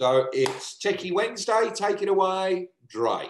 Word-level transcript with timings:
So 0.00 0.28
it's 0.32 0.78
Techie 0.78 1.12
Wednesday. 1.12 1.70
Take 1.74 2.00
it 2.00 2.08
away, 2.08 2.70
Drae. 2.88 3.28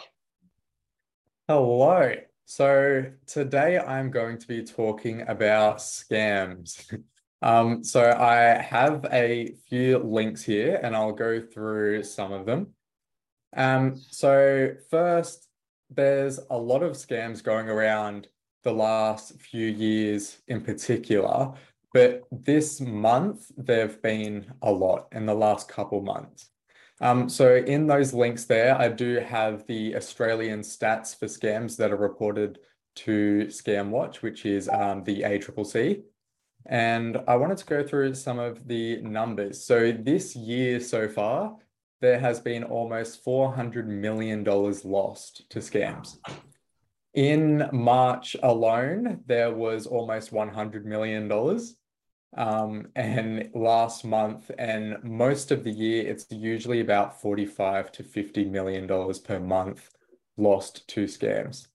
Hello. 1.48 2.12
So 2.44 3.06
today 3.26 3.80
I'm 3.80 4.12
going 4.12 4.38
to 4.38 4.46
be 4.46 4.62
talking 4.62 5.22
about 5.26 5.78
scams. 5.78 6.96
um, 7.42 7.82
so 7.82 8.12
I 8.12 8.62
have 8.62 9.04
a 9.10 9.56
few 9.68 9.98
links 9.98 10.44
here 10.44 10.78
and 10.80 10.94
I'll 10.94 11.10
go 11.10 11.40
through 11.40 12.04
some 12.04 12.32
of 12.32 12.46
them. 12.46 12.68
Um, 13.56 14.00
so 14.08 14.72
first, 14.92 15.48
there's 15.92 16.38
a 16.50 16.56
lot 16.56 16.84
of 16.84 16.92
scams 16.92 17.42
going 17.42 17.68
around 17.68 18.28
the 18.62 18.72
last 18.72 19.32
few 19.40 19.66
years 19.66 20.38
in 20.46 20.60
particular, 20.60 21.52
but 21.92 22.22
this 22.30 22.80
month 22.80 23.50
there've 23.56 24.00
been 24.02 24.52
a 24.62 24.70
lot 24.70 25.08
in 25.10 25.26
the 25.26 25.34
last 25.34 25.68
couple 25.68 26.00
months. 26.00 26.46
Um, 27.00 27.28
so 27.28 27.56
in 27.56 27.86
those 27.86 28.12
links 28.12 28.44
there, 28.44 28.78
I 28.78 28.88
do 28.88 29.20
have 29.20 29.66
the 29.66 29.96
Australian 29.96 30.60
stats 30.60 31.18
for 31.18 31.26
scams 31.26 31.76
that 31.78 31.92
are 31.92 31.96
reported 31.96 32.58
to 32.96 33.46
ScamWatch, 33.46 34.16
which 34.16 34.44
is 34.44 34.68
um, 34.68 35.04
the 35.04 35.22
ACCC. 35.22 36.02
And 36.66 37.18
I 37.26 37.36
wanted 37.36 37.58
to 37.58 37.64
go 37.64 37.82
through 37.82 38.14
some 38.14 38.38
of 38.38 38.66
the 38.68 39.00
numbers. 39.00 39.64
So 39.64 39.92
this 39.92 40.36
year 40.36 40.78
so 40.78 41.08
far, 41.08 41.56
there 42.02 42.18
has 42.18 42.40
been 42.40 42.64
almost 42.64 43.24
$400 43.24 43.86
million 43.86 44.44
lost 44.44 45.48
to 45.50 45.58
scams. 45.58 46.18
In 47.14 47.68
March 47.72 48.36
alone, 48.42 49.20
there 49.26 49.52
was 49.52 49.86
almost 49.86 50.32
$100 50.32 50.84
million. 50.84 51.28
Um, 52.36 52.88
and 52.94 53.50
last 53.54 54.04
month 54.04 54.50
and 54.56 55.02
most 55.02 55.50
of 55.50 55.64
the 55.64 55.70
year, 55.70 56.06
it's 56.06 56.26
usually 56.30 56.80
about 56.80 57.20
45 57.20 57.90
to 57.92 58.02
50 58.04 58.44
million 58.44 58.86
dollars 58.86 59.18
per 59.18 59.40
month 59.40 59.90
lost 60.36 60.86
to 60.88 61.04
scams. 61.04 61.66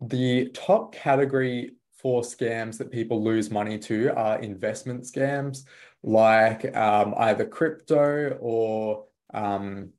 The 0.00 0.48
top 0.48 0.92
category 0.92 1.76
for 2.02 2.22
scams 2.22 2.78
that 2.78 2.90
people 2.90 3.22
lose 3.22 3.50
money 3.50 3.78
to 3.78 4.10
are 4.16 4.40
investment 4.40 5.04
scams, 5.04 5.64
like 6.02 6.76
um, 6.76 7.14
either 7.16 7.44
crypto 7.46 8.36
or 8.40 9.04
um, 9.32 9.90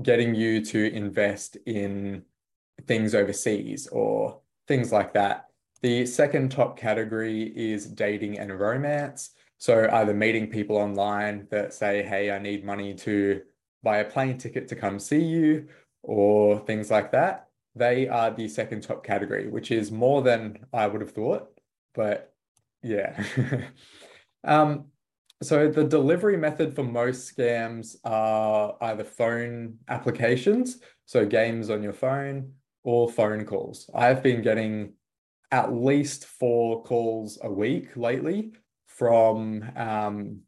getting 0.00 0.34
you 0.34 0.64
to 0.66 0.92
invest 0.94 1.56
in 1.66 2.22
things 2.86 3.14
overseas 3.14 3.88
or 3.88 4.40
things 4.68 4.92
like 4.92 5.12
that. 5.14 5.49
The 5.82 6.04
second 6.06 6.50
top 6.50 6.78
category 6.78 7.52
is 7.56 7.86
dating 7.86 8.38
and 8.38 8.58
romance. 8.58 9.30
So 9.58 9.88
either 9.90 10.14
meeting 10.14 10.48
people 10.48 10.76
online 10.76 11.46
that 11.50 11.72
say, 11.72 12.02
hey, 12.02 12.30
I 12.30 12.38
need 12.38 12.64
money 12.64 12.94
to 12.94 13.42
buy 13.82 13.98
a 13.98 14.10
plane 14.10 14.38
ticket 14.38 14.68
to 14.68 14.76
come 14.76 14.98
see 14.98 15.22
you, 15.22 15.68
or 16.02 16.58
things 16.60 16.90
like 16.90 17.12
that. 17.12 17.48
They 17.74 18.08
are 18.08 18.30
the 18.30 18.48
second 18.48 18.82
top 18.82 19.04
category, 19.04 19.48
which 19.48 19.70
is 19.70 19.90
more 19.90 20.22
than 20.22 20.58
I 20.72 20.86
would 20.86 21.00
have 21.00 21.12
thought. 21.12 21.48
But 21.94 22.32
yeah. 22.82 23.22
um, 24.44 24.86
so 25.42 25.70
the 25.70 25.84
delivery 25.84 26.36
method 26.36 26.74
for 26.74 26.82
most 26.82 27.34
scams 27.34 27.96
are 28.04 28.76
either 28.82 29.04
phone 29.04 29.78
applications, 29.88 30.78
so 31.06 31.24
games 31.24 31.70
on 31.70 31.82
your 31.82 31.94
phone, 31.94 32.52
or 32.82 33.08
phone 33.08 33.44
calls. 33.46 33.88
I've 33.94 34.22
been 34.22 34.42
getting 34.42 34.94
at 35.50 35.72
least 35.72 36.26
four 36.26 36.82
calls 36.84 37.38
a 37.42 37.50
week 37.50 37.96
lately 37.96 38.52
from 38.86 39.64
um, 39.76 40.40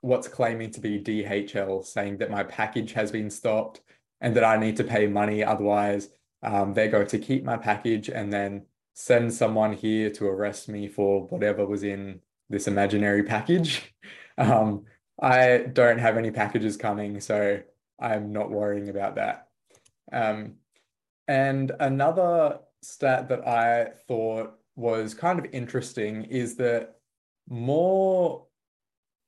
what's 0.00 0.28
claiming 0.28 0.70
to 0.72 0.80
be 0.80 1.00
DHL 1.00 1.84
saying 1.84 2.18
that 2.18 2.30
my 2.30 2.42
package 2.42 2.92
has 2.92 3.10
been 3.10 3.30
stopped 3.30 3.80
and 4.20 4.36
that 4.36 4.44
I 4.44 4.56
need 4.56 4.76
to 4.76 4.84
pay 4.84 5.06
money. 5.06 5.42
Otherwise, 5.42 6.10
um, 6.42 6.74
they're 6.74 6.88
going 6.90 7.06
to 7.08 7.18
keep 7.18 7.44
my 7.44 7.56
package 7.56 8.08
and 8.08 8.32
then 8.32 8.66
send 8.94 9.32
someone 9.32 9.72
here 9.72 10.10
to 10.10 10.26
arrest 10.26 10.68
me 10.68 10.88
for 10.88 11.26
whatever 11.28 11.66
was 11.66 11.82
in 11.82 12.20
this 12.48 12.66
imaginary 12.66 13.22
package. 13.22 13.94
Um, 14.38 14.84
I 15.20 15.66
don't 15.70 15.98
have 15.98 16.16
any 16.16 16.30
packages 16.30 16.78
coming, 16.78 17.20
so 17.20 17.60
I'm 18.00 18.32
not 18.32 18.50
worrying 18.50 18.88
about 18.88 19.16
that. 19.16 19.48
Um, 20.10 20.54
and 21.28 21.70
another 21.78 22.60
stat 22.82 23.28
that 23.28 23.46
I 23.46 23.90
thought 24.08 24.54
was 24.80 25.14
kind 25.14 25.38
of 25.38 25.46
interesting 25.52 26.24
is 26.24 26.56
that 26.56 26.96
more 27.48 28.46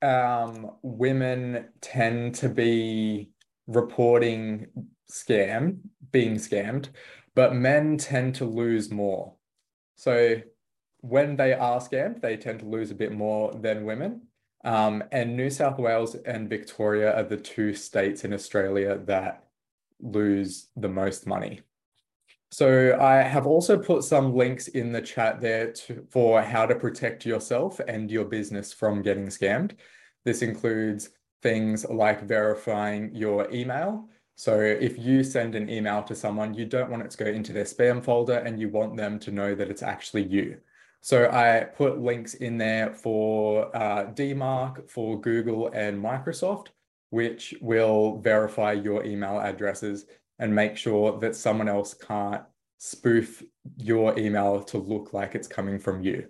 um, 0.00 0.72
women 0.82 1.68
tend 1.80 2.34
to 2.36 2.48
be 2.48 3.30
reporting 3.66 4.66
scam, 5.10 5.78
being 6.10 6.36
scammed, 6.36 6.88
but 7.34 7.54
men 7.54 7.98
tend 7.98 8.34
to 8.36 8.44
lose 8.44 8.90
more. 8.90 9.34
So 9.96 10.40
when 11.00 11.36
they 11.36 11.52
are 11.52 11.80
scammed, 11.80 12.22
they 12.22 12.36
tend 12.36 12.60
to 12.60 12.66
lose 12.66 12.90
a 12.90 12.96
bit 12.96 13.12
more 13.12 13.52
than 13.52 13.84
women. 13.84 14.22
Um, 14.64 15.04
and 15.12 15.36
New 15.36 15.50
South 15.50 15.78
Wales 15.78 16.14
and 16.14 16.48
Victoria 16.48 17.14
are 17.16 17.24
the 17.24 17.36
two 17.36 17.74
states 17.74 18.24
in 18.24 18.32
Australia 18.32 18.98
that 19.06 19.44
lose 20.00 20.68
the 20.76 20.88
most 20.88 21.26
money. 21.26 21.60
So 22.52 22.98
I 23.00 23.22
have 23.22 23.46
also 23.46 23.78
put 23.78 24.04
some 24.04 24.36
links 24.36 24.68
in 24.68 24.92
the 24.92 25.00
chat 25.00 25.40
there 25.40 25.72
to, 25.72 26.06
for 26.10 26.42
how 26.42 26.66
to 26.66 26.74
protect 26.74 27.24
yourself 27.24 27.80
and 27.88 28.10
your 28.10 28.26
business 28.26 28.74
from 28.74 29.00
getting 29.00 29.28
scammed. 29.28 29.72
This 30.26 30.42
includes 30.42 31.08
things 31.40 31.86
like 31.88 32.24
verifying 32.24 33.14
your 33.14 33.50
email. 33.50 34.06
So 34.34 34.60
if 34.60 34.98
you 34.98 35.24
send 35.24 35.54
an 35.54 35.70
email 35.70 36.02
to 36.02 36.14
someone, 36.14 36.52
you 36.52 36.66
don't 36.66 36.90
want 36.90 37.02
it 37.02 37.10
to 37.12 37.24
go 37.24 37.30
into 37.30 37.54
their 37.54 37.64
spam 37.64 38.04
folder 38.04 38.40
and 38.40 38.60
you 38.60 38.68
want 38.68 38.98
them 38.98 39.18
to 39.20 39.30
know 39.30 39.54
that 39.54 39.70
it's 39.70 39.82
actually 39.82 40.24
you. 40.24 40.58
So 41.00 41.30
I 41.30 41.64
put 41.64 42.02
links 42.02 42.34
in 42.34 42.58
there 42.58 42.92
for 42.92 43.74
uh, 43.74 44.10
DMARC, 44.12 44.90
for 44.90 45.18
Google 45.18 45.70
and 45.72 46.04
Microsoft, 46.04 46.66
which 47.08 47.54
will 47.62 48.18
verify 48.18 48.72
your 48.72 49.04
email 49.06 49.40
addresses 49.40 50.04
and 50.38 50.54
make 50.54 50.76
sure 50.76 51.18
that 51.20 51.36
someone 51.36 51.68
else 51.68 51.94
can't 51.94 52.42
spoof 52.78 53.42
your 53.76 54.18
email 54.18 54.60
to 54.60 54.78
look 54.78 55.12
like 55.12 55.34
it's 55.34 55.46
coming 55.46 55.78
from 55.78 56.02
you. 56.02 56.26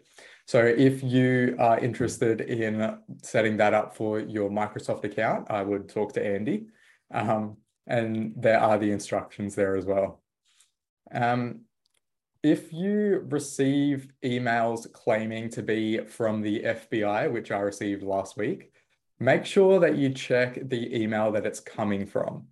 So 0.47 0.61
if 0.65 1.03
you 1.03 1.57
are 1.59 1.79
interested 1.79 2.43
in 2.43 2.99
setting 3.23 3.57
that 3.57 3.73
up 3.73 3.97
for 3.97 4.21
your 4.21 4.51
Microsoft 4.51 5.05
account, 5.05 5.51
I 5.51 5.63
would 5.63 5.89
talk 5.89 6.13
to 6.15 6.27
Andy. 6.27 6.67
Um, 7.11 7.57
and 7.87 8.35
there 8.37 8.61
are 8.61 8.79
the 8.79 8.91
instructions 8.91 9.55
there 9.55 9.77
as 9.77 9.87
well. 9.87 10.23
Um, 11.11 11.63
if 12.43 12.73
you 12.73 13.25
receive 13.31 14.09
emails 14.25 14.93
claiming 14.93 15.49
to 15.51 15.63
be 15.63 15.99
from 16.05 16.43
the 16.43 16.61
FBI, 16.63 17.33
which 17.33 17.51
I 17.51 17.61
received 17.61 18.03
last 18.03 18.37
week, 18.37 18.73
make 19.21 19.47
sure 19.47 19.79
that 19.81 19.97
you 19.97 20.11
check 20.11 20.59
the 20.69 21.01
email 21.03 21.31
that 21.33 21.47
it's 21.47 21.61
coming 21.61 22.05
from 22.05 22.49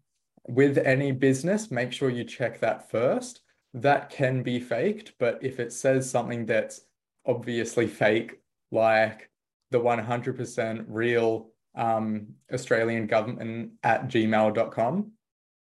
with 0.48 0.78
any 0.78 1.12
business, 1.12 1.70
make 1.70 1.92
sure 1.92 2.10
you 2.10 2.24
check 2.24 2.60
that 2.60 2.90
first. 2.90 3.40
That 3.74 4.10
can 4.10 4.42
be 4.42 4.58
faked, 4.58 5.12
but 5.18 5.38
if 5.42 5.60
it 5.60 5.72
says 5.72 6.10
something 6.10 6.46
that's 6.46 6.80
obviously 7.24 7.86
fake, 7.86 8.40
like 8.72 9.30
the 9.70 9.78
100% 9.78 10.84
real 10.88 11.50
um, 11.76 12.34
Australian 12.52 13.06
government 13.06 13.72
at 13.84 14.08
gmail.com, 14.08 15.12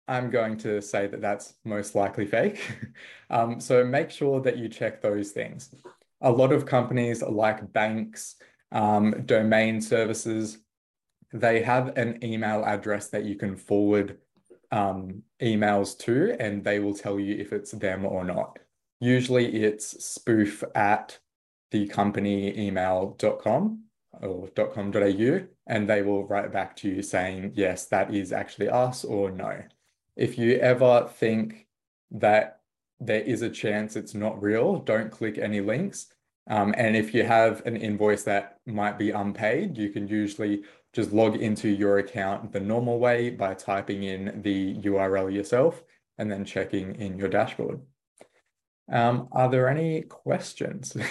I'm 0.08 0.30
going 0.30 0.56
to 0.58 0.80
say 0.80 1.08
that 1.08 1.20
that's 1.20 1.54
most 1.64 1.96
likely 1.96 2.26
fake. 2.26 2.60
um, 3.30 3.58
so 3.60 3.84
make 3.84 4.10
sure 4.10 4.40
that 4.42 4.56
you 4.56 4.68
check 4.68 5.02
those 5.02 5.32
things. 5.32 5.74
A 6.20 6.30
lot 6.30 6.52
of 6.52 6.64
companies 6.64 7.22
like 7.22 7.72
banks, 7.72 8.36
um, 8.70 9.22
domain 9.26 9.80
services, 9.80 10.58
they 11.32 11.60
have 11.62 11.96
an 11.98 12.22
email 12.22 12.64
address 12.64 13.08
that 13.08 13.24
you 13.24 13.34
can 13.34 13.56
forward 13.56 14.18
um, 14.70 15.22
emails 15.40 15.98
to, 16.00 16.36
and 16.40 16.64
they 16.64 16.78
will 16.78 16.94
tell 16.94 17.18
you 17.18 17.36
if 17.36 17.52
it's 17.52 17.72
them 17.72 18.04
or 18.04 18.24
not. 18.24 18.58
Usually 19.00 19.62
it's 19.62 20.04
spoof 20.04 20.64
at 20.74 21.18
the 21.70 21.86
company 21.86 22.56
email.com 22.58 23.82
or 24.22 24.48
.com.au, 24.48 25.40
and 25.66 25.88
they 25.88 26.02
will 26.02 26.26
write 26.26 26.52
back 26.52 26.76
to 26.76 26.88
you 26.88 27.02
saying, 27.02 27.52
yes, 27.54 27.86
that 27.86 28.14
is 28.14 28.32
actually 28.32 28.68
us 28.68 29.04
or 29.04 29.30
no. 29.30 29.62
If 30.16 30.38
you 30.38 30.58
ever 30.58 31.10
think 31.12 31.66
that 32.10 32.60
there 32.98 33.20
is 33.20 33.42
a 33.42 33.50
chance 33.50 33.96
it's 33.96 34.14
not 34.14 34.42
real, 34.42 34.76
don't 34.76 35.10
click 35.10 35.36
any 35.38 35.60
links. 35.60 36.06
Um, 36.48 36.74
and 36.76 36.96
if 36.96 37.12
you 37.12 37.24
have 37.24 37.64
an 37.66 37.76
invoice 37.76 38.22
that 38.22 38.58
might 38.66 38.98
be 38.98 39.10
unpaid, 39.10 39.76
you 39.76 39.90
can 39.90 40.06
usually 40.08 40.62
just 40.96 41.12
log 41.12 41.36
into 41.36 41.68
your 41.68 41.98
account 41.98 42.50
the 42.52 42.58
normal 42.58 42.98
way 42.98 43.28
by 43.28 43.52
typing 43.52 44.04
in 44.04 44.40
the 44.40 44.74
URL 44.76 45.30
yourself 45.30 45.84
and 46.16 46.32
then 46.32 46.42
checking 46.42 46.94
in 46.94 47.18
your 47.18 47.28
dashboard. 47.28 47.82
Um, 48.90 49.28
are 49.30 49.50
there 49.50 49.68
any 49.68 50.00
questions? 50.00 50.96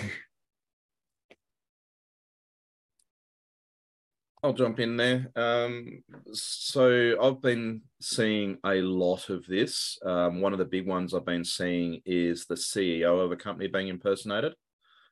I'll 4.44 4.54
jump 4.54 4.80
in 4.80 4.98
there. 4.98 5.32
Um, 5.36 6.02
so 6.32 7.16
I've 7.22 7.42
been 7.44 7.82
seeing 8.02 8.58
a 8.66 8.82
lot 8.82 9.30
of 9.30 9.46
this. 9.46 10.00
Um, 10.04 10.42
one 10.42 10.54
of 10.54 10.58
the 10.58 10.66
big 10.66 10.88
ones 10.88 11.14
I've 11.14 11.26
been 11.26 11.46
seeing 11.46 12.02
is 12.08 12.48
the 12.48 12.56
CEO 12.56 13.24
of 13.24 13.32
a 13.32 13.36
company 13.36 13.68
being 13.68 13.90
impersonated. 13.90 14.56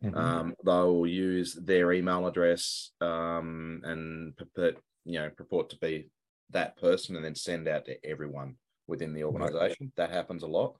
Mm-hmm. 0.03 0.17
Um, 0.17 0.55
they'll 0.65 1.07
use 1.07 1.53
their 1.53 1.93
email 1.93 2.27
address 2.27 2.91
um, 2.99 3.81
and 3.83 4.33
you 5.05 5.19
know 5.19 5.29
purport 5.29 5.69
to 5.69 5.77
be 5.77 6.09
that 6.49 6.77
person, 6.77 7.15
and 7.15 7.23
then 7.23 7.35
send 7.35 7.67
out 7.67 7.85
to 7.85 8.05
everyone 8.05 8.55
within 8.87 9.13
the 9.13 9.23
organization. 9.23 9.91
That 9.95 10.11
happens 10.11 10.43
a 10.43 10.47
lot. 10.47 10.75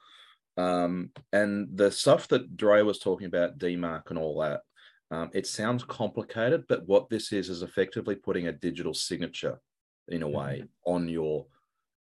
Um, 0.57 1.09
and 1.31 1.69
the 1.75 1.91
stuff 1.91 2.27
that 2.27 2.55
Drae 2.55 2.83
was 2.83 2.99
talking 2.99 3.27
about, 3.27 3.57
DMARC 3.57 4.09
and 4.09 4.19
all 4.19 4.39
that, 4.41 4.61
um, 5.09 5.29
it 5.33 5.47
sounds 5.47 5.83
complicated, 5.83 6.65
but 6.67 6.87
what 6.87 7.09
this 7.09 7.31
is 7.31 7.49
is 7.49 7.63
effectively 7.63 8.15
putting 8.15 8.47
a 8.47 8.51
digital 8.51 8.93
signature 8.93 9.59
in 10.07 10.23
a 10.23 10.27
way 10.27 10.63
mm-hmm. 10.63 10.93
on 10.93 11.07
your 11.07 11.45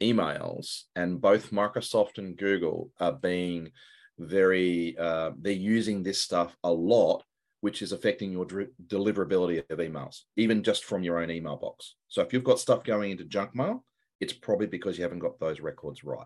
emails. 0.01 0.83
And 0.95 1.21
both 1.21 1.51
Microsoft 1.51 2.17
and 2.17 2.37
Google 2.37 2.91
are 2.99 3.13
being 3.13 3.71
very, 4.17 4.97
uh, 4.97 5.31
they're 5.39 5.53
using 5.53 6.03
this 6.03 6.21
stuff 6.21 6.55
a 6.63 6.71
lot, 6.71 7.23
which 7.61 7.81
is 7.81 7.91
affecting 7.91 8.31
your 8.31 8.45
dri- 8.45 8.67
deliverability 8.87 9.63
of 9.69 9.79
emails, 9.79 10.21
even 10.37 10.63
just 10.63 10.85
from 10.85 11.03
your 11.03 11.19
own 11.19 11.31
email 11.31 11.57
box. 11.57 11.95
So 12.07 12.21
if 12.21 12.31
you've 12.31 12.43
got 12.43 12.59
stuff 12.59 12.83
going 12.83 13.11
into 13.11 13.25
junk 13.25 13.55
mail, 13.55 13.83
it's 14.19 14.33
probably 14.33 14.67
because 14.67 14.97
you 14.97 15.03
haven't 15.03 15.19
got 15.19 15.39
those 15.39 15.59
records 15.59 16.03
right. 16.03 16.25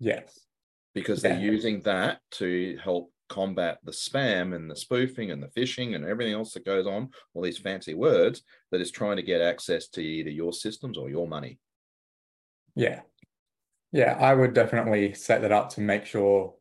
Yes. 0.00 0.40
Because 0.94 1.22
yeah. 1.22 1.30
they're 1.30 1.40
using 1.40 1.80
that 1.82 2.20
to 2.32 2.78
help 2.82 3.10
combat 3.28 3.78
the 3.84 3.92
spam 3.92 4.54
and 4.54 4.70
the 4.70 4.76
spoofing 4.76 5.30
and 5.30 5.42
the 5.42 5.48
phishing 5.48 5.94
and 5.94 6.04
everything 6.04 6.34
else 6.34 6.52
that 6.52 6.66
goes 6.66 6.86
on, 6.86 7.08
all 7.32 7.42
these 7.42 7.58
fancy 7.58 7.94
words 7.94 8.42
that 8.70 8.80
is 8.80 8.90
trying 8.90 9.16
to 9.16 9.22
get 9.22 9.40
access 9.40 9.88
to 9.88 10.02
either 10.02 10.30
your 10.30 10.52
systems 10.52 10.98
or 10.98 11.08
your 11.08 11.26
money. 11.26 11.58
Yeah. 12.76 13.00
Yeah, 13.92 14.18
I 14.20 14.34
would 14.34 14.54
definitely 14.54 15.14
set 15.14 15.42
that 15.42 15.52
up 15.52 15.70
to 15.70 15.80
make 15.80 16.04
sure, 16.04 16.54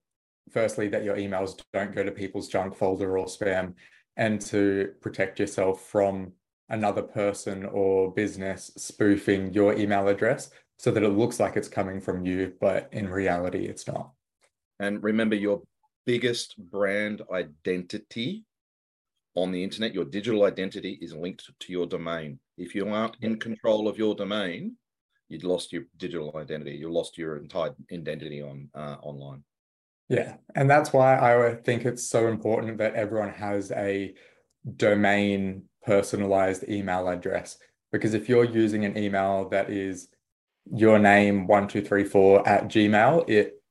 firstly, 0.51 0.88
that 0.90 1.04
your 1.04 1.16
emails 1.16 1.60
don't 1.74 1.95
go 1.95 2.04
to 2.04 2.12
people's 2.12 2.48
junk 2.48 2.75
folder 2.75 3.18
or 3.18 3.25
spam, 3.25 3.74
and 4.18 4.40
to 4.42 4.94
protect 5.01 5.40
yourself 5.40 5.81
from 5.81 6.31
another 6.69 7.01
person 7.01 7.66
or 7.66 8.12
business 8.13 8.72
spoofing 8.78 9.54
your 9.54 9.74
email 9.74 10.07
address 10.07 10.50
so 10.78 10.92
that 10.92 11.04
it 11.04 11.10
looks 11.10 11.40
like 11.40 11.56
it's 11.56 11.68
coming 11.68 12.00
from 12.00 12.25
you, 12.25 12.54
but 12.60 12.90
in 12.92 13.07
reality, 13.07 13.66
it's 13.66 13.88
not. 13.88 14.12
And 14.80 15.04
remember, 15.04 15.36
your 15.36 15.62
biggest 16.06 16.56
brand 16.57 17.22
identity 17.31 18.44
on 19.36 19.51
the 19.51 19.63
internet, 19.63 19.94
your 19.94 20.06
digital 20.06 20.44
identity 20.44 20.98
is 21.01 21.13
linked 21.13 21.50
to 21.60 21.72
your 21.72 21.88
domain. 21.88 22.39
If 22.57 22.75
you 22.75 22.88
aren't 22.88 23.18
in 23.22 23.39
control 23.39 23.88
of 23.88 23.98
your 23.98 24.16
domain, 24.16 24.75
you'd 25.30 25.44
lost 25.44 25.72
your 25.72 25.84
digital 25.98 26.36
identity. 26.36 26.75
You 26.75 26.92
lost 26.92 27.18
your 27.18 27.38
entire 27.38 27.72
identity 27.92 28.42
on 28.42 28.69
uh, 28.75 28.98
online. 29.01 29.44
Yeah, 30.09 30.35
and 30.53 30.69
that's 30.69 30.91
why 30.94 31.17
I 31.17 31.55
think 31.55 31.85
it's 31.85 32.07
so 32.07 32.27
important 32.27 32.77
that 32.77 32.95
everyone 32.95 33.31
has 33.31 33.71
a 33.71 34.13
domain 34.75 35.63
personalized 35.83 36.67
email 36.69 37.07
address. 37.07 37.57
Because 37.91 38.13
if 38.13 38.27
you're 38.27 38.44
using 38.44 38.85
an 38.85 38.97
email 38.97 39.50
that 39.50 39.69
is 39.69 40.07
your 40.71 41.00
name 41.00 41.47
one 41.47 41.67
two 41.67 41.81
three 41.81 42.03
four 42.03 42.47
at 42.47 42.65
Gmail, 42.65 43.29
it 43.29 43.61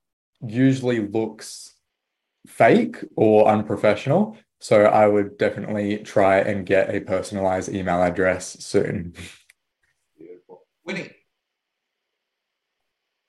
usually 0.40 1.00
looks 1.00 1.74
fake 2.46 2.96
or 3.16 3.48
unprofessional. 3.48 4.36
So 4.60 4.84
I 4.84 5.06
would 5.06 5.38
definitely 5.38 5.98
try 5.98 6.38
and 6.38 6.64
get 6.64 6.94
a 6.94 7.00
personalized 7.00 7.68
email 7.68 8.02
address 8.02 8.56
soon. 8.64 9.14
Beautiful. 10.16 10.66
Winnie. 10.84 11.10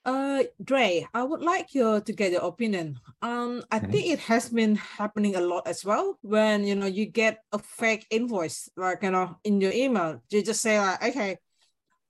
Uh, 0.06 0.44
Drae, 0.62 1.08
I 1.14 1.24
would 1.24 1.42
like 1.42 1.74
you 1.74 2.02
to 2.02 2.12
get 2.12 2.32
your 2.32 2.44
opinion. 2.44 3.00
Um, 3.22 3.64
I 3.72 3.80
mm-hmm. 3.80 3.92
think 3.92 4.06
it 4.08 4.20
has 4.20 4.50
been 4.50 4.76
happening 4.76 5.36
a 5.36 5.42
lot 5.42 5.66
as 5.66 5.86
well. 5.86 6.20
When 6.22 6.68
you 6.68 6.76
know 6.76 6.88
you 6.88 7.06
get 7.06 7.40
a 7.54 7.60
fake 7.60 8.06
invoice, 8.12 8.68
like 8.76 9.04
you 9.04 9.12
know, 9.12 9.38
in 9.44 9.62
your 9.62 9.72
email, 9.72 10.22
you 10.30 10.44
just 10.44 10.62
say 10.62 10.78
like, 10.78 11.04
okay, 11.04 11.38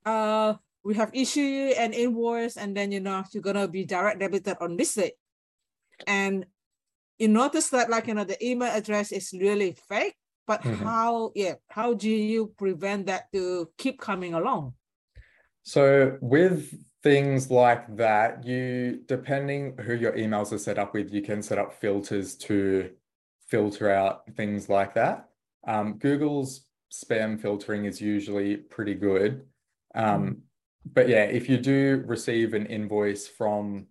uh, 0.04 0.54
we 0.82 0.94
have 0.94 1.14
issued 1.14 1.78
an 1.78 1.92
invoice, 1.92 2.56
and 2.56 2.76
then 2.76 2.90
you 2.90 2.98
know 2.98 3.22
you're 3.30 3.46
gonna 3.46 3.68
be 3.68 3.84
direct 3.84 4.18
debited 4.18 4.56
on 4.60 4.76
this 4.76 4.94
date, 4.94 5.14
and 6.06 6.46
you 7.18 7.28
notice 7.28 7.68
that 7.70 7.90
like 7.90 8.08
you 8.08 8.14
know 8.14 8.24
the 8.24 8.38
email 8.44 8.70
address 8.74 9.12
is 9.12 9.32
really 9.32 9.76
fake 9.88 10.16
but 10.46 10.62
mm-hmm. 10.62 10.84
how 10.84 11.32
yeah 11.34 11.54
how 11.68 11.94
do 11.94 12.08
you 12.10 12.52
prevent 12.58 13.06
that 13.06 13.30
to 13.32 13.68
keep 13.78 14.00
coming 14.00 14.34
along 14.34 14.74
so 15.62 16.18
with 16.20 16.74
things 17.04 17.50
like 17.50 17.96
that 17.96 18.44
you 18.44 19.00
depending 19.06 19.76
who 19.78 19.94
your 19.94 20.12
emails 20.12 20.52
are 20.52 20.58
set 20.58 20.78
up 20.78 20.92
with 20.92 21.12
you 21.12 21.22
can 21.22 21.40
set 21.42 21.58
up 21.58 21.72
filters 21.80 22.34
to 22.34 22.90
filter 23.46 23.88
out 23.90 24.22
things 24.34 24.68
like 24.68 24.94
that 24.94 25.28
um, 25.68 25.98
google's 25.98 26.62
spam 26.92 27.40
filtering 27.40 27.84
is 27.84 28.00
usually 28.00 28.56
pretty 28.56 28.94
good 28.94 29.42
um, 29.94 30.26
mm. 30.26 30.36
but 30.92 31.08
yeah 31.08 31.24
if 31.24 31.48
you 31.48 31.58
do 31.58 32.02
receive 32.06 32.54
an 32.54 32.66
invoice 32.66 33.28
from 33.28 33.86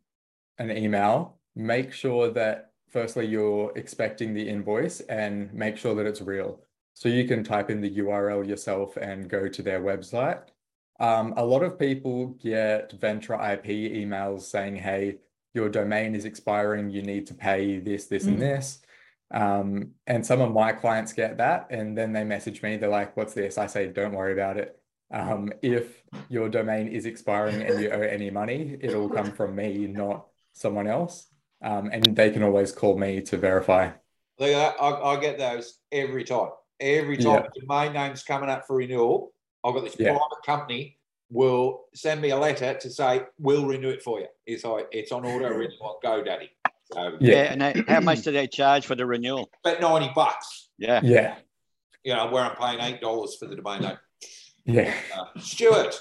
an 0.57 0.69
email 0.75 1.38
make 1.56 1.94
sure 1.94 2.30
that 2.31 2.74
firstly, 2.94 3.25
you're 3.25 3.74
expecting 3.75 4.33
the 4.33 4.48
invoice 4.48 5.01
and 5.01 5.51
make 5.51 5.75
sure 5.75 5.95
that 5.95 6.06
it's 6.06 6.21
real. 6.21 6.62
So 6.94 7.10
you 7.10 7.27
can 7.27 7.44
type 7.44 7.71
in 7.71 7.81
the 7.81 7.98
URL 7.98 8.48
yourself 8.48 8.95
and 8.98 9.27
go 9.27 9.48
to 9.48 9.62
their 9.63 9.81
website. 9.81 10.44
Um, 11.00 11.34
a 11.38 11.45
lot 11.45 11.63
of 11.63 11.80
people 11.80 12.28
get 12.42 13.00
VentraIP 13.00 13.66
emails 13.66 14.42
saying, 14.42 14.75
hey, 14.78 15.18
your 15.54 15.69
domain 15.69 16.16
is 16.16 16.25
expiring, 16.25 16.90
you 16.90 17.01
need 17.01 17.28
to 17.28 17.34
pay 17.34 17.80
this, 17.80 18.06
this, 18.06 18.25
mm. 18.25 18.30
and 18.30 18.42
this. 18.42 18.80
Um, 19.31 19.92
and 20.07 20.25
some 20.25 20.42
of 20.42 20.51
my 20.51 20.72
clients 20.72 21.13
get 21.13 21.38
that, 21.38 21.68
and 21.69 21.98
then 21.98 22.13
they 22.13 22.24
message 22.24 22.62
me, 22.62 22.78
they're 22.78 22.90
like, 22.90 23.18
what's 23.18 23.34
this? 23.34 23.57
I 23.57 23.68
say, 23.68 23.88
don't 23.88 24.13
worry 24.13 24.34
about 24.34 24.57
it. 24.57 24.80
Um, 25.12 25.51
if 25.62 26.04
your 26.30 26.50
domain 26.50 26.88
is 26.88 27.06
expiring 27.06 27.62
and 27.62 27.81
you 27.81 27.89
owe 27.89 28.01
any 28.01 28.30
money, 28.30 28.78
it'll 28.81 29.10
come 29.10 29.31
from 29.31 29.56
me, 29.56 29.88
not 29.88 30.28
someone 30.54 30.88
else 30.88 31.28
um, 31.63 31.89
and 31.92 32.16
they 32.16 32.30
can 32.30 32.44
always 32.44 32.72
call 32.72 32.98
me 32.98 33.22
to 33.22 33.38
verify. 33.38 33.89
Look, 34.38 34.54
I, 34.54 34.89
I 34.89 35.19
get 35.19 35.38
those 35.38 35.80
every 35.92 36.25
time. 36.25 36.50
Every 36.80 37.18
time 37.18 37.46
yeah. 37.56 37.62
my 37.66 37.88
name's 37.88 38.24
coming 38.24 38.50
up 38.50 38.68
for 38.68 38.75
renewal, 38.75 39.32
I've 39.63 39.74
got 39.74 39.83
this 39.83 39.95
yeah. 39.98 40.10
private 40.10 40.44
company 40.45 40.98
will 41.30 41.86
send 41.95 42.22
me 42.22 42.29
a 42.29 42.38
letter 42.38 42.75
to 42.75 42.89
say 42.89 43.24
we'll 43.39 43.65
renew 43.65 43.89
it 43.89 44.03
for 44.03 44.20
you. 44.20 44.27
It's 44.46 44.63
like 44.63 44.88
it's 44.91 45.12
on 45.12 45.25
order 45.25 45.53
renewal. 45.53 46.00
GoDaddy. 46.03 46.50
So, 46.91 47.17
yeah. 47.20 47.55
yeah. 47.55 47.67
and 47.67 47.89
how 47.89 48.01
much 48.01 48.22
do 48.22 48.32
they 48.32 48.48
charge 48.48 48.86
for 48.86 48.96
the 48.96 49.05
renewal? 49.05 49.50
About 49.65 49.82
ninety 49.82 50.12
bucks. 50.13 50.70
Yeah. 50.77 51.01
Yeah. 51.03 51.36
You 52.03 52.15
know 52.15 52.27
where 52.27 52.43
I'm 52.43 52.55
paying 52.55 52.79
eight 52.82 53.01
dollars 53.01 53.36
for 53.39 53.48
the 53.48 53.55
domain 53.55 53.82
name. 53.82 53.98
Yeah. 54.65 54.93
Uh, 55.15 55.39
Stuart. 55.39 55.96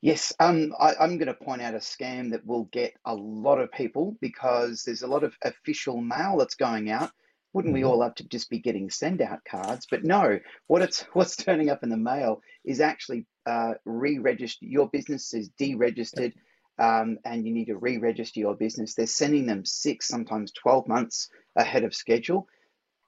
Yes, 0.00 0.34
um, 0.38 0.74
I, 0.78 1.02
am 1.02 1.16
going 1.16 1.28
to 1.28 1.34
point 1.34 1.62
out 1.62 1.72
a 1.72 1.78
scam 1.78 2.30
that 2.32 2.44
will 2.44 2.64
get 2.64 2.92
a 3.06 3.14
lot 3.14 3.58
of 3.58 3.72
people 3.72 4.18
because 4.20 4.82
there's 4.84 5.00
a 5.00 5.06
lot 5.06 5.24
of 5.24 5.34
official 5.42 5.98
mail 6.02 6.36
that's 6.36 6.56
going 6.56 6.90
out. 6.90 7.10
Wouldn't 7.54 7.72
we 7.72 7.80
mm-hmm. 7.80 7.88
all 7.88 7.98
love 8.00 8.16
to 8.16 8.24
just 8.24 8.50
be 8.50 8.58
getting 8.58 8.90
send 8.90 9.22
out 9.22 9.44
cards? 9.48 9.86
But 9.88 10.04
no, 10.04 10.40
what 10.66 10.82
it's 10.82 11.02
what's 11.14 11.36
turning 11.36 11.70
up 11.70 11.82
in 11.82 11.88
the 11.88 11.96
mail 11.96 12.42
is 12.64 12.80
actually 12.80 13.26
uh, 13.46 13.74
re-register. 13.84 14.66
Your 14.66 14.90
business 14.90 15.32
is 15.32 15.50
deregistered, 15.58 16.32
um, 16.78 17.18
and 17.24 17.46
you 17.46 17.54
need 17.54 17.66
to 17.66 17.76
re-register 17.76 18.40
your 18.40 18.56
business. 18.56 18.94
They're 18.94 19.06
sending 19.06 19.46
them 19.46 19.64
six, 19.64 20.08
sometimes 20.08 20.52
twelve 20.52 20.88
months 20.88 21.30
ahead 21.56 21.84
of 21.84 21.94
schedule. 21.94 22.48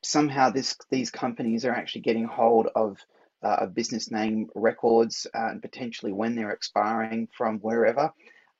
Somehow, 0.03 0.51
this 0.51 0.77
these 0.91 1.11
companies 1.11 1.65
are 1.65 1.75
actually 1.75 2.03
getting 2.03 2.25
hold 2.25 2.69
of 2.77 2.99
uh, 3.43 3.57
of 3.63 3.75
business 3.75 4.13
name 4.13 4.49
records 4.55 5.27
uh, 5.35 5.49
and 5.51 5.61
potentially 5.61 6.13
when 6.13 6.37
they're 6.37 6.53
expiring 6.53 7.29
from 7.37 7.59
wherever. 7.59 8.13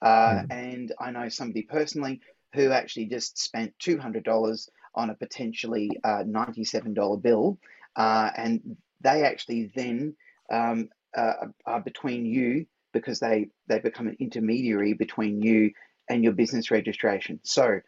Mm. 0.03 0.47
And 0.51 0.93
I 1.01 1.11
know 1.11 1.29
somebody 1.29 1.63
personally 1.63 2.21
who 2.55 2.71
actually 2.71 3.07
just 3.07 3.39
spent 3.39 3.75
$200 3.79 4.69
on 4.97 5.11
a 5.11 5.15
potentially 5.15 5.91
uh, 6.05 6.25
$97 6.25 7.23
bill. 7.23 7.59
Uh, 7.95 8.31
and 8.37 8.77
they 9.01 9.25
actually 9.25 9.71
then 9.75 10.15
um, 10.51 10.89
are 11.15 11.81
between 11.81 12.27
you 12.27 12.67
because 12.93 13.21
they, 13.21 13.49
they 13.69 13.79
become 13.79 14.09
an 14.09 14.17
intermediary 14.21 14.95
between 14.95 15.41
you 15.43 15.71
and 16.09 16.23
your 16.23 16.33
business 16.33 16.71
registration. 16.71 17.41
So 17.43 17.81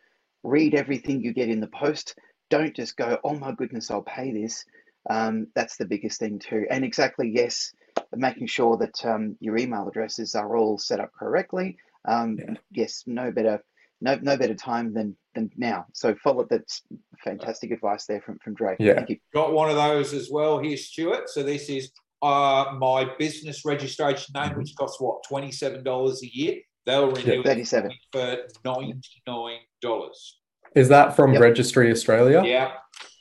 read 0.43 0.75
everything 0.75 1.23
you 1.23 1.33
get 1.33 1.49
in 1.49 1.61
the 1.61 1.69
post. 1.69 2.15
Don't 2.51 2.75
just 2.75 2.97
go, 2.97 3.19
oh 3.25 3.35
my 3.35 3.53
goodness, 3.53 3.91
I'll 3.91 4.03
pay 4.03 4.33
this. 4.33 4.65
Um, 5.09 5.49
that's 5.55 5.77
the 5.77 5.87
biggest 5.87 6.19
thing 6.19 6.39
too. 6.39 6.67
And 6.71 6.85
exactly, 6.85 7.31
yes, 7.35 7.73
making 8.15 8.47
sure 8.47 8.77
that 8.79 9.05
um, 9.05 9.37
your 9.41 9.57
email 9.57 9.89
addresses 9.89 10.35
are 10.35 10.57
all 10.57 10.79
set 10.79 11.01
up 11.01 11.13
correctly. 11.19 11.77
Um, 12.05 12.39
yeah. 12.39 12.55
Yes, 12.71 13.05
no 13.07 13.31
better, 13.31 13.63
no 14.01 14.19
no 14.23 14.37
better 14.37 14.55
time 14.55 14.93
than 14.93 15.17
than 15.35 15.51
now. 15.57 15.87
So 15.93 16.15
follow 16.23 16.47
that's 16.49 16.83
fantastic 17.23 17.71
advice 17.71 18.07
there 18.07 18.21
from 18.21 18.39
from 18.39 18.55
Drake. 18.55 18.77
Yeah, 18.81 18.95
Thank 18.95 19.11
you. 19.11 19.19
Got 19.35 19.53
one 19.53 19.71
of 19.71 19.77
those 19.77 20.13
as 20.13 20.31
well 20.31 20.59
here, 20.59 20.77
Stuart. 20.77 21.29
So 21.29 21.43
this 21.43 21.69
is 21.69 21.91
uh, 22.23 22.75
my 22.79 23.09
business 23.19 23.65
registration 23.65 24.33
name, 24.35 24.57
which 24.57 24.75
costs 24.77 25.01
what 25.01 25.23
twenty 25.29 25.53
seven 25.53 25.83
dollars 25.85 26.23
a 26.23 26.37
year. 26.37 26.57
They'll 26.87 27.11
renew 27.11 27.41
it 27.41 27.45
37. 27.45 27.93
for 28.13 28.37
ninety 28.65 29.23
nine 29.27 29.59
dollars. 29.83 30.39
Is 30.75 30.89
that 30.89 31.17
from 31.17 31.33
Yep. 31.33 31.43
Registry 31.43 31.91
Australia? 31.91 32.43
Yeah, 32.45 32.73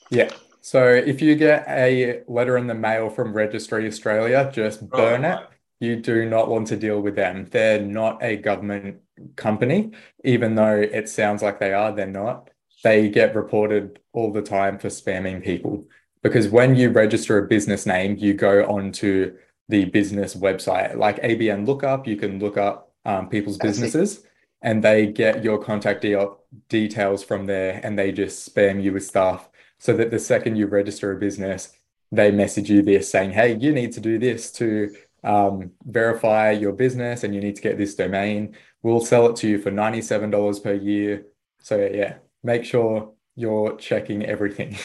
Yeah. 0.10 0.29
So 0.62 0.86
if 0.86 1.22
you 1.22 1.36
get 1.36 1.65
a 1.69 2.24
letter 2.27 2.57
in 2.57 2.67
the 2.67 2.74
mail 2.74 3.10
from 3.10 3.34
Registry 3.34 3.88
Australia, 3.88 4.51
just 4.53 4.88
burn 4.89 5.24
it. 5.24 5.39
You 5.79 5.98
do 5.98 6.27
not 6.27 6.50
want 6.50 6.67
to 6.67 6.77
deal 6.77 7.01
with 7.01 7.15
them. 7.15 7.48
They're 7.51 7.81
not 7.81 8.22
a 8.24 8.36
government 8.38 9.01
company, 9.36 9.91
even 10.24 10.55
though 10.55 10.77
it 10.77 11.10
sounds 11.10 11.41
like 11.41 11.60
they 11.60 11.74
are, 11.74 11.91
they're 11.91 12.07
not. 12.07 12.50
They 12.84 13.10
get 13.10 13.36
reported 13.36 14.00
all 14.13 14.31
the 14.31 14.41
time 14.41 14.79
for 14.79 14.88
spamming 14.88 15.43
people. 15.43 15.86
Because 16.24 16.50
when 16.50 16.75
you 16.75 16.89
register 16.89 17.38
a 17.38 17.48
business 17.48 17.86
name, 17.86 18.17
you 18.17 18.34
go 18.34 18.65
onto 18.65 19.38
the 19.69 19.86
business 19.86 20.36
website, 20.36 20.96
like 20.96 21.22
ABN 21.22 21.67
Lookup, 21.67 22.07
you 22.07 22.15
can 22.15 22.39
look 22.39 22.57
up 22.57 22.93
um, 23.05 23.29
people's 23.29 23.57
businesses 23.57 24.24
and 24.62 24.84
they 24.84 25.07
get 25.07 25.43
your 25.43 25.57
contact 25.60 26.01
de- 26.01 26.29
details 26.69 27.24
from 27.24 27.46
there 27.46 27.79
and 27.84 27.98
they 27.98 28.12
just 28.12 28.53
spam 28.53 28.81
you 28.81 28.93
with 28.93 29.05
stuff 29.05 29.50
so 29.77 29.93
that 29.93 30.10
the 30.10 30.19
second 30.19 30.55
you 30.55 30.67
register 30.67 31.12
a 31.12 31.19
business, 31.19 31.72
they 32.12 32.31
message 32.31 32.69
you 32.69 32.81
this 32.81 33.10
saying, 33.10 33.31
hey, 33.31 33.57
you 33.57 33.72
need 33.72 33.91
to 33.91 34.00
do 34.00 34.17
this 34.17 34.51
to 34.53 34.93
um, 35.24 35.71
verify 35.86 36.51
your 36.51 36.74
business 36.74 37.24
and 37.24 37.33
you 37.33 37.41
need 37.41 37.55
to 37.55 37.62
get 37.62 37.77
this 37.77 37.95
domain. 37.95 38.55
We'll 38.83 39.01
sell 39.01 39.27
it 39.27 39.36
to 39.38 39.47
you 39.47 39.59
for 39.59 39.71
$97 39.71 40.63
per 40.63 40.74
year. 40.74 41.25
So, 41.59 41.77
yeah, 41.77 42.15
make 42.43 42.63
sure 42.63 43.13
you're 43.36 43.75
checking 43.77 44.25
everything. 44.25 44.77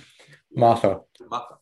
Martha. 0.54 1.00
Martha. 1.30 1.56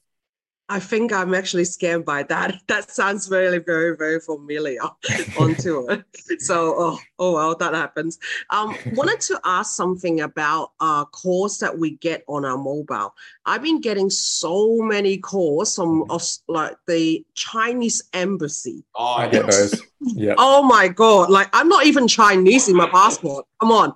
I 0.69 0.81
think 0.81 1.13
I'm 1.13 1.35
actually 1.35 1.65
scammed 1.65 2.05
by 2.05 2.23
that. 2.25 2.55
That 2.67 2.91
sounds 2.91 3.31
really, 3.31 3.59
very, 3.59 3.97
very 3.97 4.19
familiar 4.21 4.81
on 5.39 5.55
tour. 5.57 6.05
So, 6.39 6.75
oh, 6.79 6.99
oh 7.19 7.35
well, 7.35 7.55
that 7.57 7.75
happens. 7.75 8.19
Um, 8.51 8.75
wanted 8.95 9.21
to 9.23 9.41
ask 9.45 9.77
something 9.77 10.23
about 10.23 10.73
uh 10.81 11.05
calls 11.05 11.59
that 11.59 11.79
we 11.79 11.93
get 11.97 12.25
on 12.27 12.45
our 12.45 12.57
mobile. 12.57 13.15
I've 13.45 13.63
been 13.63 13.81
getting 13.81 14.09
so 14.09 14.79
many 14.79 15.19
calls 15.19 15.77
from 15.77 16.11
Aus- 16.11 16.43
like 16.49 16.77
the 16.87 17.25
Chinese 17.35 18.03
embassy. 18.15 18.85
Oh, 18.95 19.15
I 19.15 19.29
get 19.29 19.47
those. 19.47 19.83
Yeah. 20.01 20.35
Oh 20.39 20.63
my 20.63 20.89
god! 20.89 21.31
Like 21.31 21.49
I'm 21.53 21.69
not 21.69 21.87
even 21.87 22.09
Chinese 22.09 22.69
in 22.69 22.77
my 22.77 22.89
passport. 22.89 23.47
Come 23.61 23.71
on. 23.71 23.95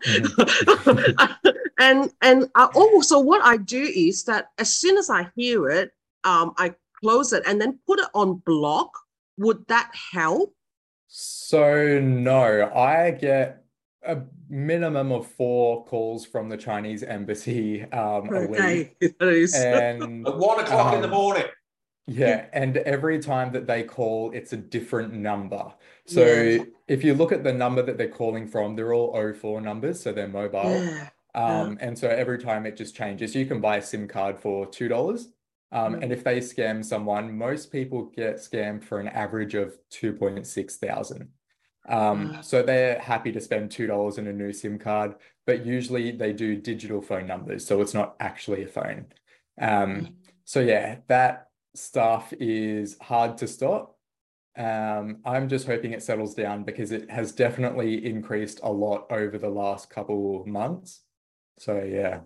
and 1.79 2.11
and 2.23 2.51
uh, 2.55 2.69
oh, 2.75 3.01
so 3.01 3.19
what 3.19 3.43
I 3.43 3.57
do 3.57 3.83
is 3.83 4.25
that 4.25 4.51
as 4.59 4.73
soon 4.73 4.99
as 4.99 5.11
I 5.11 5.29
hear 5.35 5.71
it, 5.71 5.93
um, 6.29 6.53
I 6.59 6.75
close 7.01 7.33
it 7.33 7.43
and 7.47 7.61
then 7.61 7.79
put 7.87 7.99
it 8.01 8.09
on 8.15 8.43
block. 8.45 8.91
Would 9.39 9.67
that 9.69 9.91
help? 10.13 10.55
So, 11.07 12.01
no, 12.01 12.71
I 12.75 13.13
get 13.13 13.65
a 14.07 14.19
minimum 14.49 15.11
of 15.13 15.27
four 15.27 15.85
calls 15.87 16.27
from 16.27 16.49
the 16.49 16.57
Chinese 16.57 17.03
embassy 17.03 17.83
um, 17.93 18.29
a 18.35 18.47
week. 18.47 18.61
Okay, 18.61 18.91
that 19.19 19.29
is. 19.29 19.55
And 19.55 20.27
At 20.29 20.37
one 20.37 20.61
o'clock 20.61 20.95
in 20.95 21.01
the 21.03 21.09
Um, 21.09 21.15
morning. 21.15 21.45
Yeah, 22.07 22.47
and 22.55 22.79
every 22.79 23.19
time 23.19 23.53
that 23.53 23.67
they 23.67 23.83
call, 23.83 24.31
it's 24.33 24.53
a 24.55 24.57
different 24.57 25.13
number. 25.13 25.73
So 26.07 26.25
Yeah. 26.25 26.63
if 26.89 27.05
you 27.05 27.13
look 27.15 27.33
at 27.33 27.45
the 27.45 27.53
number 27.53 27.83
that 27.83 27.99
they're 27.99 28.09
calling 28.09 28.47
from, 28.49 28.77
they're 28.77 28.95
all 28.95 29.13
04 29.35 29.61
numbers, 29.61 30.01
so 30.03 30.13
they're 30.13 30.27
mobile. 30.29 30.71
yeah. 30.71 31.09
yeah. 31.35 31.61
Um, 31.61 31.77
and 31.81 31.97
so 31.97 32.09
every 32.09 32.39
time 32.39 32.65
it 32.67 32.77
just 32.77 32.97
changes. 32.97 33.35
You 33.35 33.45
can 33.47 33.61
buy 33.61 33.77
a 33.77 33.83
SIM 33.83 34.09
card 34.09 34.39
for 34.39 34.67
$2. 34.67 35.27
Um, 35.71 35.95
Mm. 35.97 36.03
and 36.05 36.13
if 36.13 36.25
they 36.25 36.39
scam 36.39 36.85
someone, 36.85 37.37
most 37.37 37.71
people 37.71 38.05
get 38.07 38.37
scammed 38.37 38.85
for 38.85 39.01
an 39.01 39.09
average 39.09 39.55
of 39.55 39.77
2.6 39.91 40.77
thousand. 40.77 41.29
Um, 41.89 42.39
so 42.43 42.63
they're 42.63 42.99
happy 42.99 43.33
to 43.33 43.41
spend 43.41 43.71
$2 43.71 44.19
in 44.19 44.27
a 44.27 44.33
new 44.33 44.53
SIM 44.53 44.79
card, 44.79 45.15
but 45.47 45.65
usually 45.65 46.11
they 46.11 46.33
do 46.35 46.57
digital 46.57 47.01
phone 47.01 47.27
numbers, 47.27 47.67
so 47.67 47.81
it's 47.81 47.95
not 47.95 48.15
actually 48.21 48.65
a 48.65 48.69
phone. 48.69 49.07
Um, 49.61 50.17
so 50.45 50.61
yeah, 50.61 50.99
that 51.09 51.49
stuff 51.75 52.33
is 52.39 52.97
hard 53.01 53.39
to 53.39 53.47
stop. 53.49 53.97
Um, 54.57 55.19
I'm 55.25 55.49
just 55.49 55.67
hoping 55.67 55.93
it 55.93 56.03
settles 56.03 56.35
down 56.35 56.65
because 56.65 56.91
it 56.93 57.11
has 57.11 57.33
definitely 57.33 58.05
increased 58.05 58.61
a 58.63 58.73
lot 58.73 59.07
over 59.11 59.39
the 59.39 59.49
last 59.49 59.89
couple 59.89 60.45
months. 60.47 61.03
So 61.59 61.83
yeah. 61.83 62.21